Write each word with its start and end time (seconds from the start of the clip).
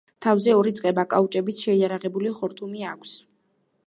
თავზე 0.25 0.53
ორი 0.59 0.71
წყება 0.77 1.03
კაუჭებით 1.11 1.61
შეიარაღებული 1.65 2.31
ხორთუმი 2.39 2.89
აქვს. 2.93 3.13